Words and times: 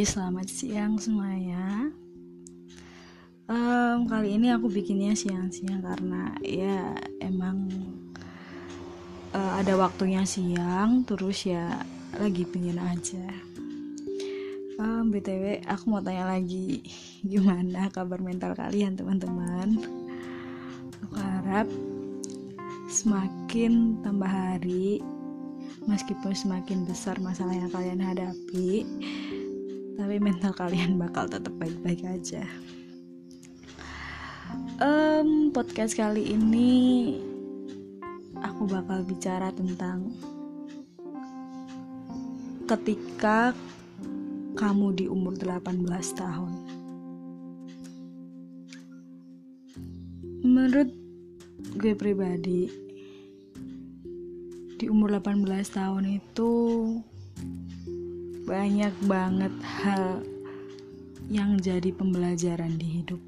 Selamat 0.00 0.48
siang 0.48 0.96
semuanya. 0.96 1.92
Um, 3.44 4.08
kali 4.08 4.40
ini 4.40 4.48
aku 4.48 4.72
bikinnya 4.72 5.12
siang-siang 5.12 5.84
karena 5.84 6.32
ya 6.40 6.96
emang 7.20 7.68
uh, 9.36 9.60
ada 9.60 9.76
waktunya 9.76 10.24
siang, 10.24 11.04
terus 11.04 11.44
ya 11.44 11.84
lagi 12.16 12.48
pingin 12.48 12.80
aja. 12.80 13.28
Um, 14.80 15.12
btw, 15.12 15.60
aku 15.68 15.92
mau 15.92 16.00
tanya 16.00 16.32
lagi 16.32 16.80
gimana 17.20 17.92
kabar 17.92 18.24
mental 18.24 18.56
kalian 18.56 18.96
teman-teman. 18.96 19.84
Aku 21.04 21.14
harap 21.20 21.68
semakin 22.88 24.00
tambah 24.00 24.32
hari 24.32 25.04
meskipun 25.84 26.32
semakin 26.32 26.88
besar 26.88 27.20
masalah 27.20 27.52
yang 27.52 27.68
kalian 27.68 28.00
hadapi 28.00 28.88
tapi 30.00 30.16
mental 30.16 30.56
kalian 30.56 30.96
bakal 30.96 31.28
tetap 31.28 31.52
baik-baik 31.60 32.00
aja. 32.08 32.40
Um, 34.80 35.52
podcast 35.52 35.92
kali 35.92 36.32
ini 36.32 36.72
aku 38.40 38.64
bakal 38.64 39.04
bicara 39.04 39.52
tentang 39.52 40.08
ketika 42.64 43.52
kamu 44.56 44.96
di 44.96 45.04
umur 45.04 45.36
18 45.36 45.84
tahun. 46.16 46.52
Menurut 50.40 50.88
gue 51.76 51.92
pribadi 51.92 52.72
di 54.80 54.88
umur 54.88 55.20
18 55.20 55.44
tahun 55.76 56.04
itu 56.08 56.52
banyak 58.44 58.94
banget 59.04 59.54
hal 59.62 60.24
yang 61.30 61.60
jadi 61.60 61.94
pembelajaran 61.94 62.76
di 62.80 62.86
hidup. 63.00 63.20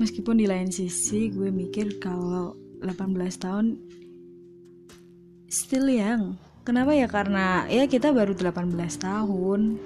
Meskipun 0.00 0.40
di 0.40 0.48
lain 0.48 0.72
sisi 0.72 1.28
gue 1.28 1.52
mikir 1.52 2.00
kalau 2.00 2.56
18 2.80 3.16
tahun 3.36 3.76
still 5.50 5.92
young. 5.92 6.40
Kenapa 6.64 6.96
ya? 6.96 7.08
Karena 7.10 7.66
ya 7.68 7.84
kita 7.84 8.12
baru 8.14 8.32
18 8.32 8.76
tahun. 8.96 9.76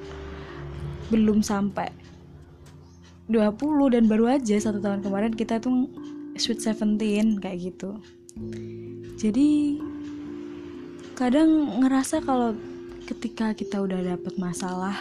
Belum 1.11 1.43
sampai 1.43 1.91
20 3.29 3.95
dan 3.95 4.05
baru 4.05 4.37
aja 4.37 4.57
satu 4.61 4.85
tahun 4.85 5.01
kemarin 5.01 5.33
kita 5.33 5.57
tuh 5.57 5.89
sweet 6.37 6.61
17 6.61 7.41
kayak 7.41 7.73
gitu 7.73 7.97
jadi 9.17 9.81
kadang 11.15 11.79
ngerasa 11.79 12.27
kalau 12.27 12.59
ketika 13.07 13.55
kita 13.55 13.79
udah 13.79 14.03
dapet 14.03 14.35
masalah 14.35 14.99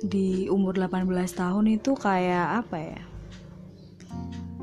di 0.00 0.48
umur 0.48 0.72
18 0.72 1.04
tahun 1.36 1.64
itu 1.68 1.92
kayak 1.92 2.64
apa 2.64 2.76
ya? 2.80 3.02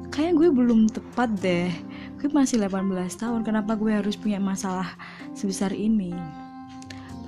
Kayak 0.09 0.42
gue 0.42 0.50
belum 0.50 0.90
tepat 0.90 1.30
deh. 1.38 1.70
Gue 2.18 2.30
masih 2.34 2.58
18 2.66 2.90
tahun 3.14 3.46
kenapa 3.46 3.78
gue 3.78 3.94
harus 3.94 4.18
punya 4.18 4.42
masalah 4.42 4.98
sebesar 5.38 5.70
ini? 5.70 6.18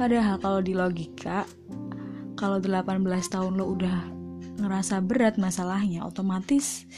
Padahal 0.01 0.41
kalau 0.41 0.59
di 0.65 0.73
logika 0.73 1.45
kalau 2.33 2.57
18 2.57 3.05
tahun 3.29 3.53
lo 3.53 3.69
udah 3.77 3.97
ngerasa 4.57 4.97
berat 5.05 5.37
masalahnya 5.37 6.01
otomatis 6.01 6.89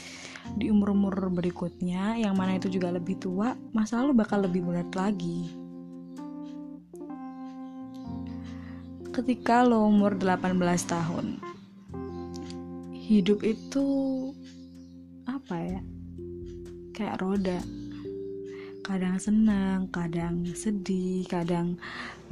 di 0.56 0.72
umur-umur 0.72 1.28
berikutnya 1.28 2.16
yang 2.16 2.32
mana 2.32 2.56
itu 2.56 2.72
juga 2.72 2.88
lebih 2.88 3.20
tua 3.20 3.52
masalah 3.76 4.08
lo 4.08 4.14
bakal 4.16 4.40
lebih 4.44 4.64
berat 4.64 4.88
lagi 4.96 5.65
ketika 9.16 9.64
lo 9.64 9.88
umur 9.88 10.20
18 10.20 10.60
tahun. 10.84 11.40
Hidup 12.92 13.40
itu 13.48 13.88
apa 15.24 15.56
ya? 15.56 15.80
Kayak 16.92 17.24
roda. 17.24 17.64
Kadang 18.84 19.16
senang, 19.16 19.88
kadang 19.88 20.44
sedih, 20.52 21.24
kadang 21.32 21.80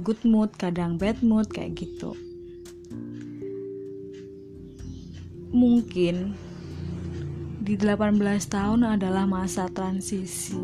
good 0.05 0.21
mood, 0.29 0.53
kadang 0.61 1.01
bad 1.01 1.25
mood 1.25 1.49
kayak 1.49 1.73
gitu. 1.81 2.13
Mungkin 5.57 6.37
di 7.65 7.81
18 7.81 8.21
tahun 8.53 8.85
adalah 8.85 9.25
masa 9.25 9.73
transisi 9.73 10.61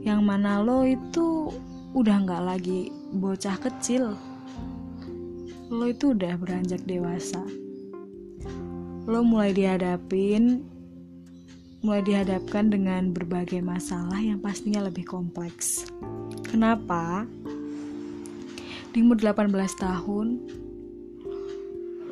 yang 0.00 0.24
mana 0.24 0.64
lo 0.64 0.88
itu 0.88 1.52
udah 1.92 2.24
nggak 2.24 2.44
lagi 2.56 2.88
bocah 3.12 3.60
kecil 3.60 4.16
lo 5.70 5.86
itu 5.86 6.10
udah 6.10 6.34
beranjak 6.34 6.82
dewasa 6.84 7.40
lo 9.06 9.22
mulai 9.22 9.54
dihadapin 9.54 10.66
mulai 11.80 12.02
dihadapkan 12.02 12.68
dengan 12.68 13.14
berbagai 13.14 13.62
masalah 13.62 14.18
yang 14.18 14.42
pastinya 14.42 14.84
lebih 14.90 15.06
kompleks 15.06 15.86
kenapa 16.50 17.24
di 18.90 19.00
umur 19.00 19.22
18 19.22 19.54
tahun 19.78 20.28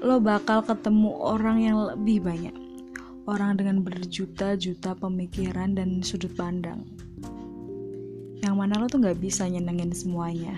lo 0.07 0.23
bakal 0.23 0.63
ketemu 0.63 1.11
orang 1.19 1.59
yang 1.59 1.77
lebih 1.83 2.23
banyak 2.23 2.55
orang 3.29 3.61
dengan 3.61 3.85
berjuta-juta 3.85 4.97
pemikiran 4.97 5.77
dan 5.77 6.01
sudut 6.01 6.33
pandang. 6.33 6.89
Yang 8.41 8.55
mana 8.57 8.81
lo 8.81 8.89
tuh 8.89 9.05
gak 9.05 9.21
bisa 9.21 9.45
nyenengin 9.45 9.93
semuanya. 9.93 10.57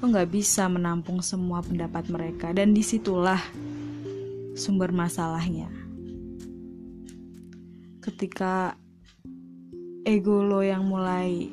Lo 0.00 0.08
gak 0.08 0.30
bisa 0.30 0.68
menampung 0.68 1.20
semua 1.24 1.64
pendapat 1.64 2.08
mereka. 2.12 2.52
Dan 2.52 2.72
di 2.72 2.84
situlah 2.84 3.40
sumber 4.56 4.92
masalahnya. 4.92 5.68
Ketika 8.00 8.76
ego 10.06 10.46
lo 10.46 10.62
yang 10.62 10.86
mulai 10.86 11.50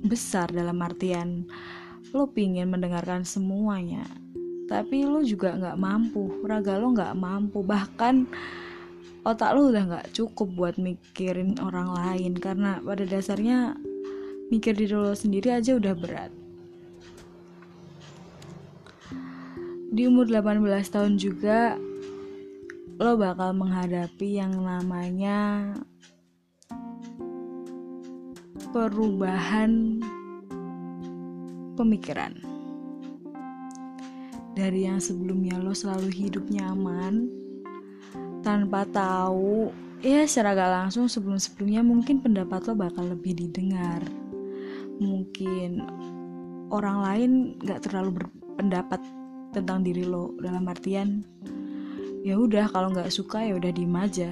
besar 0.00 0.48
dalam 0.48 0.80
artian 0.80 1.44
lo 2.16 2.32
pingin 2.32 2.72
mendengarkan 2.72 3.28
semuanya 3.28 4.08
tapi 4.64 5.04
lo 5.04 5.20
juga 5.20 5.52
gak 5.52 5.76
mampu 5.76 6.44
raga 6.48 6.80
lo 6.80 6.96
gak 6.96 7.12
mampu 7.12 7.60
bahkan 7.60 8.24
otak 9.24 9.56
lu 9.56 9.72
udah 9.72 9.84
nggak 9.88 10.08
cukup 10.12 10.48
buat 10.52 10.74
mikirin 10.76 11.56
orang 11.60 11.92
lain 11.96 12.36
karena 12.36 12.80
pada 12.84 13.04
dasarnya 13.08 13.76
mikir 14.52 14.76
diri 14.76 14.92
lo 14.92 15.16
sendiri 15.16 15.52
aja 15.52 15.76
udah 15.76 15.96
berat 15.96 16.32
di 19.94 20.10
umur 20.10 20.26
18 20.26 20.58
tahun 20.90 21.22
juga 21.22 21.78
lo 22.98 23.14
bakal 23.14 23.54
menghadapi 23.54 24.42
yang 24.42 24.50
namanya 24.58 25.70
perubahan 28.74 30.02
pemikiran. 31.78 32.34
Dari 34.58 34.90
yang 34.90 34.98
sebelumnya 34.98 35.62
lo 35.62 35.70
selalu 35.70 36.10
hidup 36.10 36.50
nyaman 36.50 37.30
tanpa 38.42 38.82
tahu 38.90 39.70
ya 40.02 40.26
secara 40.26 40.58
gak 40.58 40.74
langsung 40.74 41.06
sebelum-sebelumnya 41.06 41.86
mungkin 41.86 42.18
pendapat 42.18 42.66
lo 42.66 42.74
bakal 42.74 43.14
lebih 43.14 43.38
didengar. 43.38 44.02
Mungkin 44.98 45.86
orang 46.74 46.98
lain 46.98 47.30
gak 47.62 47.86
terlalu 47.86 48.26
berpendapat 48.26 48.98
tentang 49.54 49.86
diri 49.86 50.02
lo 50.02 50.34
dalam 50.42 50.66
artian 50.66 51.22
ya 52.26 52.34
udah 52.34 52.66
kalau 52.74 52.90
nggak 52.90 53.14
suka 53.14 53.46
ya 53.46 53.54
udah 53.54 53.70
diem 53.70 53.94
aja 53.94 54.30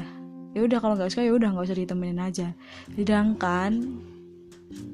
ya 0.53 0.61
udah 0.67 0.79
kalau 0.83 0.99
nggak 0.99 1.15
suka 1.15 1.23
ya 1.23 1.33
udah 1.39 1.49
nggak 1.55 1.67
usah 1.71 1.79
ditemenin 1.79 2.21
aja 2.21 2.49
sedangkan 2.99 4.03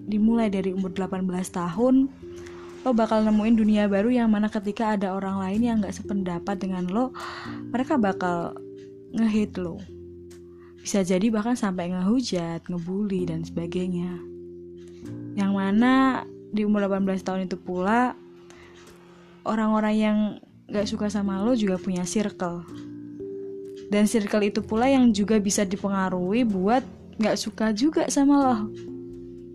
dimulai 0.04 0.52
dari 0.52 0.76
umur 0.76 0.92
18 0.92 1.24
tahun 1.48 2.12
lo 2.86 2.90
bakal 2.94 3.26
nemuin 3.26 3.56
dunia 3.58 3.84
baru 3.90 4.12
yang 4.12 4.28
mana 4.30 4.46
ketika 4.52 4.94
ada 4.94 5.16
orang 5.16 5.40
lain 5.40 5.60
yang 5.64 5.76
nggak 5.80 5.96
sependapat 5.96 6.60
dengan 6.60 6.86
lo 6.86 7.10
mereka 7.72 7.98
bakal 7.98 8.54
ngehit 9.12 9.56
lo. 9.56 9.80
Bisa 10.78 11.04
jadi 11.04 11.28
bahkan 11.28 11.56
sampai 11.56 11.92
ngehujat, 11.92 12.64
ngebully, 12.68 13.28
dan 13.28 13.44
sebagainya. 13.44 14.20
Yang 15.36 15.52
mana 15.52 16.24
di 16.52 16.64
umur 16.64 16.88
18 16.88 17.24
tahun 17.24 17.40
itu 17.48 17.60
pula, 17.60 18.16
orang-orang 19.44 19.94
yang 19.94 20.18
gak 20.70 20.86
suka 20.88 21.12
sama 21.12 21.42
lo 21.42 21.54
juga 21.54 21.78
punya 21.78 22.06
circle. 22.06 22.64
Dan 23.88 24.04
circle 24.04 24.52
itu 24.52 24.60
pula 24.60 24.88
yang 24.88 25.10
juga 25.14 25.40
bisa 25.40 25.64
dipengaruhi 25.64 26.44
buat 26.44 26.84
gak 27.18 27.36
suka 27.36 27.70
juga 27.74 28.06
sama 28.10 28.34
lo. 28.40 28.56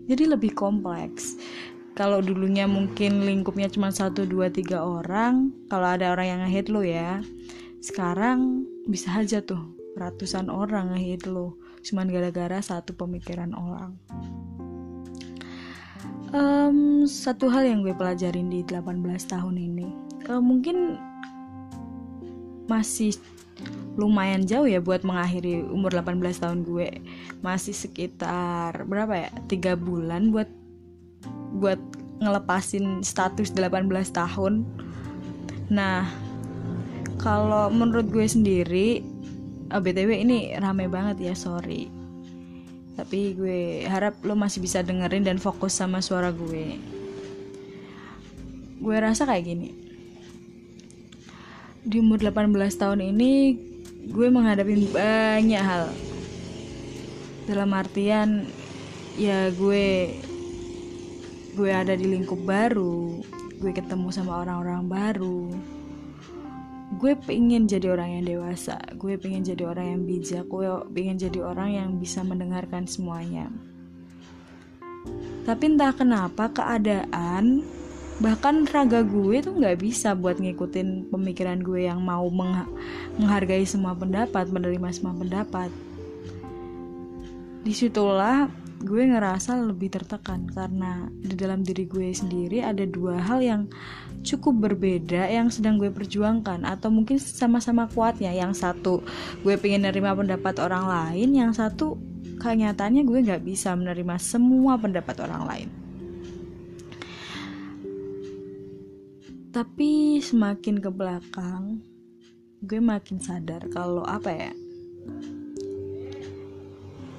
Jadi 0.08 0.28
lebih 0.28 0.52
kompleks. 0.52 1.38
Kalau 1.94 2.18
dulunya 2.18 2.66
mungkin 2.66 3.22
lingkupnya 3.22 3.70
cuma 3.70 3.94
1, 3.94 4.26
2, 4.26 4.50
3 4.50 4.82
orang, 4.82 5.54
kalau 5.70 5.94
ada 5.94 6.10
orang 6.10 6.26
yang 6.26 6.40
ngehit 6.42 6.66
lo 6.66 6.82
ya, 6.82 7.22
sekarang 7.84 8.66
bisa 8.88 9.12
aja 9.14 9.44
tuh 9.44 9.60
ratusan 9.94 10.50
orang 10.50 10.96
ngehit 10.96 11.28
lo 11.28 11.60
cuman 11.84 12.10
gara-gara 12.10 12.58
satu 12.64 12.96
pemikiran 12.96 13.52
orang 13.54 13.94
um, 16.34 17.06
satu 17.06 17.46
hal 17.46 17.64
yang 17.64 17.86
gue 17.86 17.94
pelajarin 17.94 18.50
di 18.50 18.66
18 18.66 18.90
tahun 19.30 19.54
ini. 19.56 19.88
Uh, 20.26 20.42
mungkin 20.42 20.98
masih 22.66 23.14
lumayan 23.94 24.42
jauh 24.42 24.66
ya 24.66 24.82
buat 24.82 25.06
mengakhiri 25.06 25.62
umur 25.70 25.94
18 25.94 26.42
tahun 26.42 26.66
gue. 26.66 27.00
Masih 27.40 27.72
sekitar 27.72 28.82
berapa 28.84 29.14
ya? 29.14 29.30
Tiga 29.46 29.78
bulan 29.78 30.34
buat 30.34 30.50
buat 31.54 31.78
ngelepasin 32.18 33.06
status 33.06 33.54
18 33.54 33.86
tahun. 34.10 34.66
Nah 35.70 36.10
kalau 37.22 37.70
menurut 37.70 38.10
gue 38.10 38.26
sendiri 38.26 39.00
oh, 39.72 39.80
btw 39.80 40.10
ini 40.26 40.52
rame 40.60 40.90
banget 40.90 41.32
ya 41.32 41.34
sorry 41.34 41.88
tapi 42.94 43.34
gue 43.34 43.86
harap 43.90 44.22
lo 44.22 44.38
masih 44.38 44.62
bisa 44.62 44.82
dengerin 44.82 45.26
dan 45.26 45.38
fokus 45.42 45.74
sama 45.74 45.98
suara 45.98 46.30
gue. 46.30 46.78
Gue 48.78 48.96
rasa 48.98 49.26
kayak 49.26 49.44
gini. 49.44 49.70
Di 51.84 52.00
umur 52.00 52.22
18 52.22 52.50
tahun 52.80 53.00
ini 53.02 53.58
gue 54.08 54.26
menghadapi 54.30 54.94
banyak 54.94 55.62
hal. 55.62 55.90
Dalam 57.44 57.70
artian 57.76 58.48
ya 59.14 59.50
gue 59.54 60.16
gue 61.54 61.70
ada 61.70 61.94
di 61.94 62.10
lingkup 62.10 62.42
baru 62.42 63.22
gue 63.62 63.70
ketemu 63.70 64.10
sama 64.10 64.42
orang-orang 64.42 64.90
baru 64.90 65.54
gue 66.92 67.12
pengen 67.16 67.64
jadi 67.64 67.96
orang 67.96 68.20
yang 68.20 68.24
dewasa. 68.28 68.76
Gue 69.00 69.16
pengen 69.16 69.40
jadi 69.40 69.64
orang 69.64 69.86
yang 69.96 70.02
bijak. 70.04 70.44
Gue 70.46 70.68
pengen 70.92 71.16
jadi 71.16 71.40
orang 71.40 71.70
yang 71.72 71.88
bisa 71.96 72.20
mendengarkan 72.20 72.84
semuanya. 72.84 73.48
Tapi 75.44 75.64
entah 75.76 75.92
kenapa 75.92 76.48
keadaan 76.52 77.64
bahkan 78.22 78.62
raga 78.70 79.02
gue 79.02 79.42
tuh 79.42 79.58
nggak 79.58 79.82
bisa 79.82 80.14
buat 80.14 80.38
ngikutin 80.38 81.10
pemikiran 81.10 81.58
gue 81.60 81.90
yang 81.90 81.98
mau 81.98 82.30
meng 82.30 82.62
menghargai 83.18 83.66
semua 83.66 83.92
pendapat 83.92 84.48
menerima 84.48 84.88
semua 84.94 85.12
pendapat. 85.12 85.68
Di 87.64 87.72
situlah 87.72 88.48
gue 88.84 89.02
ngerasa 89.08 89.56
lebih 89.64 89.96
tertekan 89.96 90.44
karena 90.52 91.08
di 91.10 91.32
dalam 91.32 91.64
diri 91.64 91.88
gue 91.88 92.12
sendiri 92.12 92.60
ada 92.60 92.84
dua 92.84 93.16
hal 93.16 93.40
yang 93.40 93.62
cukup 94.20 94.70
berbeda 94.70 95.24
yang 95.32 95.48
sedang 95.48 95.80
gue 95.80 95.88
perjuangkan 95.88 96.68
atau 96.68 96.92
mungkin 96.92 97.16
sama-sama 97.16 97.88
kuatnya. 97.88 98.30
Yang 98.36 98.60
satu 98.60 99.00
gue 99.40 99.56
pengen 99.56 99.88
nerima 99.88 100.12
pendapat 100.12 100.60
orang 100.60 100.84
lain. 100.84 101.32
Yang 101.32 101.64
satu 101.64 101.96
kenyataannya 102.38 103.02
gue 103.08 103.18
nggak 103.24 103.42
bisa 103.42 103.72
menerima 103.72 104.20
semua 104.20 104.76
pendapat 104.76 105.16
orang 105.24 105.42
lain. 105.48 105.68
Tapi 109.54 110.20
semakin 110.20 110.82
ke 110.84 110.90
belakang 110.92 111.80
gue 112.64 112.80
makin 112.80 113.20
sadar 113.20 113.68
kalau 113.72 114.00
apa 114.08 114.32
ya 114.32 114.52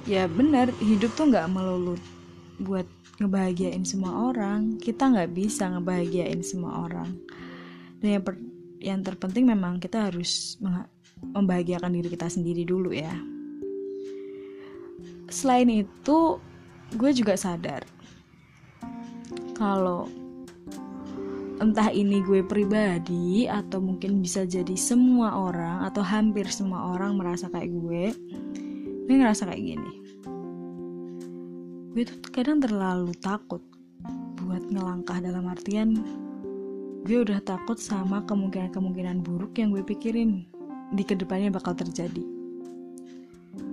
ya 0.06 0.30
benar 0.30 0.70
hidup 0.78 1.10
tuh 1.18 1.28
nggak 1.28 1.50
melulu 1.50 1.98
buat 2.62 2.86
ngebahagiain 3.20 3.84
semua 3.84 4.32
orang. 4.32 4.80
Kita 4.80 5.10
nggak 5.12 5.34
bisa 5.34 5.68
ngebahagiain 5.72 6.40
semua 6.40 6.86
orang. 6.88 7.10
Dan 8.00 8.20
yang, 8.20 8.24
per, 8.24 8.34
yang 8.80 9.00
terpenting 9.02 9.44
memang 9.48 9.82
kita 9.82 10.08
harus 10.08 10.56
membahagiakan 11.34 11.92
diri 11.92 12.08
kita 12.12 12.28
sendiri 12.28 12.62
dulu 12.64 12.92
ya. 12.92 13.12
Selain 15.26 15.66
itu 15.66 16.38
gue 16.94 17.10
juga 17.10 17.34
sadar 17.34 17.82
kalau 19.58 20.06
entah 21.58 21.88
ini 21.88 22.20
gue 22.20 22.44
pribadi 22.44 23.48
atau 23.48 23.80
mungkin 23.80 24.20
bisa 24.20 24.44
jadi 24.44 24.76
semua 24.76 25.34
orang 25.34 25.88
atau 25.88 26.04
hampir 26.04 26.46
semua 26.52 26.94
orang 26.94 27.16
merasa 27.16 27.48
kayak 27.48 27.72
gue 27.72 28.04
gue 29.06 29.14
ngerasa 29.14 29.46
kayak 29.46 29.62
gini. 29.62 29.92
Gue 31.94 32.02
tuh 32.04 32.18
kadang 32.34 32.58
terlalu 32.58 33.14
takut 33.22 33.62
buat 34.42 34.66
ngelangkah 34.68 35.22
dalam 35.22 35.46
artian 35.46 35.96
gue 37.06 37.22
udah 37.22 37.38
takut 37.46 37.78
sama 37.78 38.26
kemungkinan-kemungkinan 38.26 39.22
buruk 39.22 39.54
yang 39.62 39.70
gue 39.70 39.86
pikirin 39.86 40.42
di 40.90 41.06
ke 41.06 41.14
depannya 41.14 41.54
bakal 41.54 41.78
terjadi. 41.78 42.22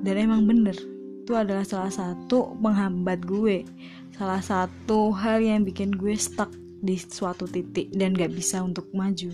Dan 0.05 0.15
emang 0.29 0.45
bener 0.45 0.77
itu 1.23 1.33
adalah 1.33 1.65
salah 1.65 1.89
satu 1.89 2.53
penghambat 2.61 3.25
gue. 3.25 3.65
Salah 4.13 4.43
satu 4.43 5.09
hal 5.17 5.41
yang 5.41 5.65
bikin 5.65 5.97
gue 5.97 6.13
stuck 6.13 6.53
di 6.83 6.99
suatu 6.99 7.49
titik 7.49 7.89
dan 7.95 8.13
gak 8.13 8.37
bisa 8.37 8.61
untuk 8.61 8.85
maju. 8.93 9.33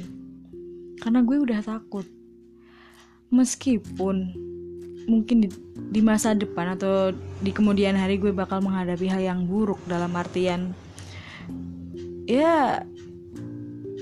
Karena 1.03 1.19
gue 1.25 1.37
udah 1.43 1.59
takut. 1.59 2.07
Meskipun 3.35 4.48
mungkin 5.09 5.44
di, 5.44 5.50
di 5.89 6.01
masa 6.06 6.38
depan 6.38 6.77
atau 6.77 7.09
di 7.41 7.50
kemudian 7.50 7.97
hari 7.97 8.21
gue 8.21 8.29
bakal 8.29 8.61
menghadapi 8.61 9.09
hal 9.09 9.19
yang 9.19 9.50
buruk 9.50 9.81
dalam 9.89 10.13
artian 10.13 10.77
ya 12.29 12.85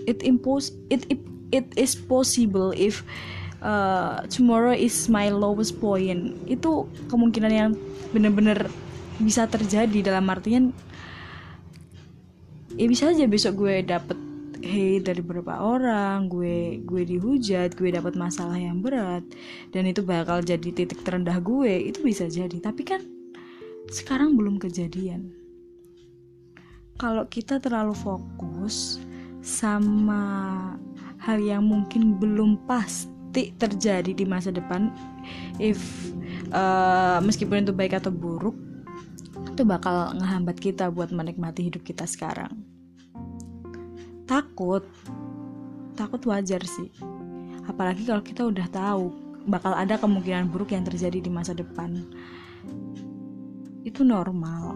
it 0.03 0.19
impose 0.27 0.75
it 0.91 1.07
it, 1.07 1.23
it 1.55 1.67
is 1.79 1.95
possible 1.95 2.75
if 2.75 3.07
uh, 3.63 4.21
tomorrow 4.27 4.73
is 4.73 5.07
my 5.07 5.31
lowest 5.31 5.79
point. 5.79 6.35
Itu 6.45 6.89
kemungkinan 7.07 7.51
yang 7.51 7.71
bener-bener 8.11 8.67
bisa 9.17 9.49
terjadi 9.49 10.13
dalam 10.13 10.29
artian 10.29 10.69
ya 12.77 12.85
bisa 12.85 13.09
aja 13.09 13.25
besok 13.25 13.65
gue 13.65 13.81
dapet 13.81 14.13
hate 14.61 15.05
dari 15.05 15.21
beberapa 15.21 15.59
orang 15.61 16.29
gue 16.29 16.81
gue 16.83 17.03
dihujat 17.05 17.77
gue 17.77 17.89
dapat 17.93 18.17
masalah 18.17 18.57
yang 18.57 18.81
berat 18.81 19.21
dan 19.69 19.85
itu 19.85 20.01
bakal 20.01 20.41
jadi 20.41 20.69
titik 20.73 21.01
terendah 21.05 21.37
gue 21.41 21.89
itu 21.91 22.01
bisa 22.01 22.25
jadi. 22.27 22.57
Tapi 22.57 22.81
kan 22.85 23.01
sekarang 23.91 24.35
belum 24.35 24.59
kejadian. 24.59 25.31
Kalau 26.97 27.29
kita 27.29 27.61
terlalu 27.61 27.93
fokus 27.93 28.97
sama 29.45 30.73
hal 31.21 31.37
yang 31.39 31.63
mungkin 31.65 32.17
belum 32.17 32.65
pasti 32.65 33.53
terjadi 33.55 34.11
di 34.17 34.25
masa 34.25 34.49
depan 34.49 34.89
if 35.61 35.79
uh, 36.51 37.21
meskipun 37.21 37.65
itu 37.65 37.73
baik 37.73 37.97
atau 38.01 38.09
buruk 38.09 38.57
itu 39.53 39.61
bakal 39.65 40.13
ngehambat 40.17 40.57
kita 40.57 40.89
buat 40.93 41.09
menikmati 41.09 41.69
hidup 41.69 41.81
kita 41.85 42.05
sekarang 42.05 42.76
takut. 44.27 44.83
Takut 45.95 46.21
wajar 46.27 46.61
sih. 46.67 46.91
Apalagi 47.65 48.05
kalau 48.05 48.21
kita 48.21 48.45
udah 48.45 48.67
tahu 48.69 49.09
bakal 49.47 49.71
ada 49.73 49.95
kemungkinan 49.95 50.51
buruk 50.51 50.75
yang 50.75 50.83
terjadi 50.83 51.23
di 51.23 51.31
masa 51.31 51.55
depan. 51.55 52.03
Itu 53.87 54.03
normal. 54.03 54.75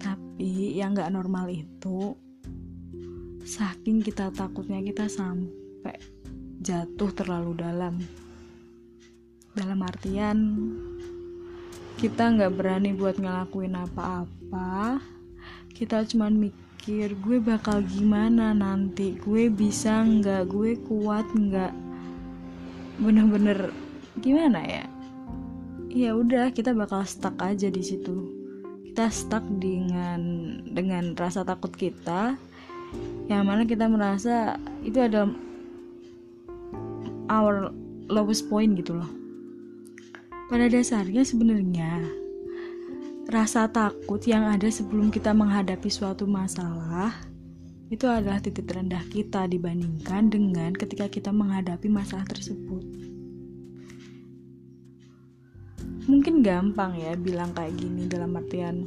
Tapi 0.00 0.80
yang 0.80 0.96
nggak 0.96 1.12
normal 1.12 1.52
itu 1.52 2.16
saking 3.44 4.00
kita 4.00 4.32
takutnya 4.32 4.80
kita 4.80 5.06
sampai 5.06 6.00
jatuh 6.64 7.12
terlalu 7.12 7.52
dalam. 7.60 8.00
Dalam 9.52 9.84
artian 9.84 10.38
kita 12.00 12.32
nggak 12.32 12.56
berani 12.56 12.96
buat 12.96 13.20
ngelakuin 13.20 13.76
apa-apa. 13.76 14.98
Kita 15.70 16.08
cuma 16.08 16.32
mikir 16.32 16.61
gue 16.82 17.38
bakal 17.38 17.86
gimana 17.86 18.50
nanti? 18.50 19.14
Gue 19.14 19.46
bisa 19.46 20.02
nggak? 20.02 20.50
Gue 20.50 20.74
kuat 20.82 21.30
nggak? 21.30 21.70
Bener-bener 22.98 23.70
gimana 24.18 24.58
ya? 24.66 24.84
Ya 25.86 26.18
udah 26.18 26.50
kita 26.50 26.74
bakal 26.74 27.06
stuck 27.06 27.38
aja 27.38 27.70
di 27.70 27.86
situ. 27.86 28.26
Kita 28.82 29.06
stuck 29.14 29.46
dengan 29.62 30.58
dengan 30.74 31.14
rasa 31.14 31.46
takut 31.46 31.70
kita 31.70 32.34
yang 33.30 33.46
mana 33.46 33.62
kita 33.62 33.86
merasa 33.86 34.58
itu 34.82 34.98
ada 34.98 35.30
our 37.30 37.70
lowest 38.10 38.50
point 38.50 38.74
gitu 38.74 38.98
loh. 38.98 39.10
Pada 40.50 40.66
dasarnya 40.66 41.22
sebenarnya 41.22 42.21
rasa 43.30 43.70
takut 43.70 44.18
yang 44.26 44.48
ada 44.48 44.66
sebelum 44.66 45.12
kita 45.12 45.30
menghadapi 45.36 45.86
suatu 45.86 46.26
masalah 46.26 47.14
itu 47.92 48.08
adalah 48.08 48.40
titik 48.40 48.64
terendah 48.64 49.04
kita 49.12 49.44
dibandingkan 49.46 50.32
dengan 50.32 50.72
ketika 50.72 51.12
kita 51.12 51.28
menghadapi 51.28 51.92
masalah 51.92 52.24
tersebut. 52.24 52.80
Mungkin 56.08 56.42
gampang 56.42 56.98
ya 56.98 57.14
bilang 57.14 57.54
kayak 57.54 57.78
gini 57.78 58.10
dalam 58.10 58.34
artian 58.34 58.82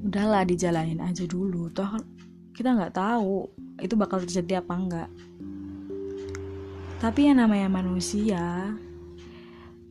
udahlah 0.00 0.48
dijalanin 0.48 1.00
aja 1.00 1.28
dulu 1.28 1.68
toh 1.68 2.00
kita 2.56 2.72
nggak 2.72 2.96
tahu 2.96 3.48
itu 3.84 3.94
bakal 3.96 4.20
terjadi 4.24 4.64
apa 4.64 4.72
enggak 4.72 5.10
tapi 7.00 7.28
yang 7.28 7.40
namanya 7.40 7.68
manusia 7.68 8.76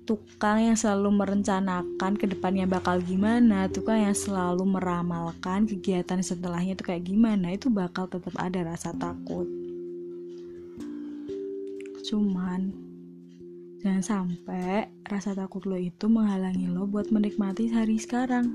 tukang 0.09 0.57
yang 0.57 0.73
selalu 0.73 1.21
merencanakan 1.21 2.17
ke 2.17 2.25
depannya 2.25 2.65
bakal 2.65 2.97
gimana, 2.97 3.69
tukang 3.69 4.01
yang 4.01 4.17
selalu 4.17 4.65
meramalkan 4.65 5.69
kegiatan 5.69 6.25
setelahnya 6.25 6.73
itu 6.73 6.81
kayak 6.81 7.05
gimana, 7.05 7.53
itu 7.53 7.69
bakal 7.69 8.09
tetap 8.09 8.33
ada 8.41 8.65
rasa 8.65 8.89
takut. 8.97 9.45
cuman 12.09 12.73
jangan 13.85 14.01
sampai 14.01 14.89
rasa 15.05 15.37
takut 15.37 15.61
lo 15.69 15.77
itu 15.77 16.09
menghalangi 16.09 16.65
lo 16.65 16.89
buat 16.89 17.13
menikmati 17.13 17.69
hari 17.69 18.01
sekarang 18.01 18.49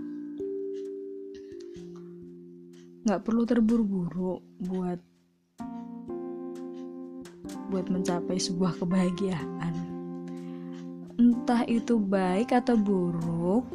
nggak 3.07 3.23
perlu 3.23 3.47
terburu-buru 3.47 4.43
buat 4.59 4.99
buat 7.71 7.87
mencapai 7.95 8.43
sebuah 8.43 8.75
kebahagiaan 8.83 9.74
entah 11.45 11.61
itu 11.69 12.01
baik 12.01 12.57
atau 12.57 12.73
buruk 12.73 13.69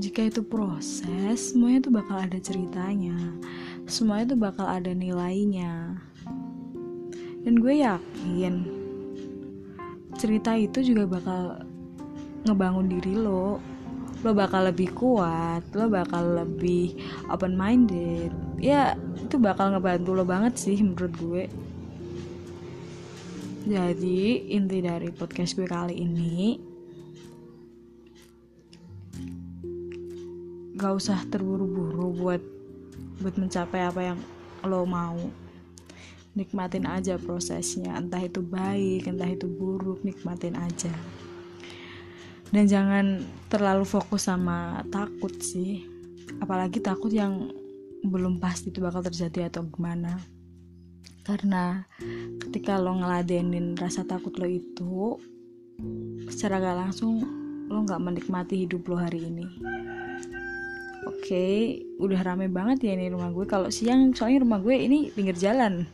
jika 0.00 0.24
itu 0.24 0.40
proses 0.40 1.52
semuanya 1.52 1.84
itu 1.84 1.90
bakal 1.92 2.16
ada 2.16 2.40
ceritanya. 2.40 3.12
Semuanya 3.84 4.32
itu 4.32 4.36
bakal 4.40 4.64
ada 4.64 4.88
nilainya. 4.96 6.00
Dan 7.44 7.60
gue 7.60 7.84
yakin 7.84 8.64
cerita 10.16 10.56
itu 10.56 10.80
juga 10.80 11.20
bakal 11.20 11.60
ngebangun 12.48 12.88
diri 12.88 13.20
lo. 13.20 13.60
Lo 14.24 14.32
bakal 14.32 14.72
lebih 14.72 14.88
kuat 14.96 15.68
lo 15.76 15.92
bakal 15.92 16.40
lebih 16.40 16.96
open 17.28 17.52
minded 17.52 18.32
ya 18.56 18.96
itu 19.20 19.36
bakal 19.36 19.76
ngebantu 19.76 20.16
lo 20.16 20.24
banget 20.24 20.56
sih 20.56 20.80
menurut 20.80 21.12
gue. 21.20 21.44
Jadi 23.68 24.48
inti 24.56 24.80
dari 24.80 25.12
podcast 25.12 25.52
gue 25.52 25.68
kali 25.68 26.00
ini 26.00 26.67
gak 30.78 30.94
usah 30.94 31.18
terburu-buru 31.26 32.14
buat 32.14 32.42
buat 33.18 33.34
mencapai 33.34 33.82
apa 33.82 34.00
yang 34.14 34.18
lo 34.62 34.86
mau. 34.86 35.18
Nikmatin 36.38 36.86
aja 36.86 37.18
prosesnya 37.18 37.98
entah 37.98 38.22
itu 38.22 38.38
baik 38.38 39.10
entah 39.10 39.26
itu 39.26 39.50
buruk 39.50 40.06
nikmatin 40.06 40.54
aja. 40.54 40.94
Dan 42.54 42.70
jangan 42.70 43.26
terlalu 43.50 43.82
fokus 43.82 44.30
sama 44.30 44.86
takut 44.86 45.34
sih. 45.42 45.82
Apalagi 46.38 46.78
takut 46.78 47.10
yang 47.10 47.50
belum 48.06 48.38
pasti 48.38 48.70
itu 48.70 48.78
bakal 48.78 49.02
terjadi 49.02 49.50
atau 49.50 49.66
gimana. 49.66 50.14
Karena 51.26 51.82
ketika 52.38 52.78
lo 52.78 52.94
ngeladenin 53.02 53.74
rasa 53.74 54.06
takut 54.06 54.38
lo 54.38 54.46
itu 54.46 55.18
secara 56.30 56.62
gak 56.62 56.78
langsung 56.86 57.26
lo 57.66 57.82
gak 57.82 57.98
menikmati 57.98 58.62
hidup 58.64 58.86
lo 58.86 58.96
hari 58.96 59.26
ini 59.26 59.46
oke 61.08 61.24
okay, 61.24 61.82
udah 61.96 62.20
rame 62.20 62.52
banget 62.52 62.84
ya 62.84 62.92
ini 62.94 63.08
rumah 63.08 63.32
gue. 63.32 63.48
Kalau 63.48 63.72
siang 63.72 64.12
soalnya 64.12 64.44
rumah 64.44 64.60
gue 64.60 64.76
ini 64.76 65.08
pinggir 65.08 65.34
jalan. 65.34 65.88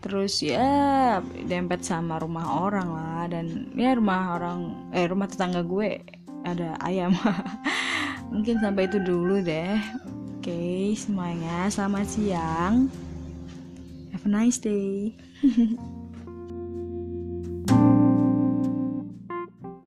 Terus 0.00 0.40
ya 0.40 1.20
dempet 1.44 1.84
sama 1.84 2.16
rumah 2.16 2.64
orang 2.64 2.88
lah. 2.88 3.22
Dan 3.28 3.68
ya 3.76 3.92
rumah 3.92 4.40
orang 4.40 4.90
eh 4.96 5.04
rumah 5.04 5.28
tetangga 5.28 5.60
gue 5.60 6.00
ada 6.48 6.80
ayam. 6.80 7.12
Mungkin 8.32 8.58
sampai 8.64 8.88
itu 8.88 8.98
dulu 9.04 9.44
deh. 9.44 9.76
Oke 10.40 10.48
okay, 10.48 10.82
semuanya. 10.96 11.68
Selamat 11.68 12.08
siang. 12.08 12.88
Have 14.16 14.24
a 14.24 14.30
nice 14.32 14.56
day. 14.56 15.12